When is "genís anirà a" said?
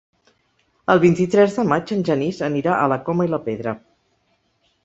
2.09-2.91